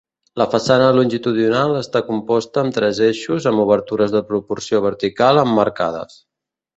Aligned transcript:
La 0.41 0.45
façana 0.51 0.85
longitudinal 0.99 1.73
està 1.81 1.99
composta 2.07 2.59
amb 2.63 2.75
tres 2.77 3.01
eixos 3.09 3.47
amb 3.51 3.63
obertures 3.65 4.15
de 4.17 4.23
proporció 4.31 4.81
vertical 4.87 5.41
emmarcades. 5.43 6.17